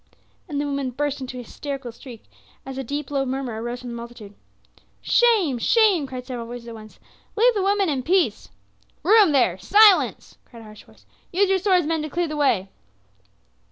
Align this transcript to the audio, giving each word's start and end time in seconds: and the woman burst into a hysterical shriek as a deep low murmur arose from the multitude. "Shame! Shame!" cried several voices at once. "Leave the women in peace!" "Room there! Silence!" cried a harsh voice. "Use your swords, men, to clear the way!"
and 0.49 0.59
the 0.59 0.65
woman 0.65 0.89
burst 0.89 1.21
into 1.21 1.37
a 1.39 1.43
hysterical 1.43 1.91
shriek 1.91 2.23
as 2.65 2.75
a 2.75 2.83
deep 2.83 3.11
low 3.11 3.23
murmur 3.23 3.61
arose 3.61 3.81
from 3.81 3.89
the 3.91 3.95
multitude. 3.95 4.33
"Shame! 4.99 5.59
Shame!" 5.59 6.07
cried 6.07 6.25
several 6.25 6.47
voices 6.47 6.67
at 6.69 6.73
once. 6.73 6.97
"Leave 7.35 7.53
the 7.53 7.61
women 7.61 7.87
in 7.87 8.01
peace!" 8.01 8.49
"Room 9.03 9.31
there! 9.31 9.59
Silence!" 9.59 10.39
cried 10.43 10.61
a 10.61 10.63
harsh 10.63 10.85
voice. 10.85 11.05
"Use 11.31 11.49
your 11.51 11.59
swords, 11.59 11.85
men, 11.85 12.01
to 12.01 12.09
clear 12.09 12.27
the 12.27 12.35
way!" 12.35 12.69